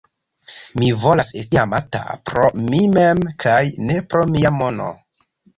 Mi 0.79 0.87
volas 1.03 1.29
esti 1.41 1.59
amata 1.65 2.01
pro 2.31 2.49
mi 2.71 2.81
mem 2.97 3.23
kaj 3.45 3.61
ne 3.91 4.03
pro 4.15 4.29
mia 4.35 4.57
mono! 4.63 4.91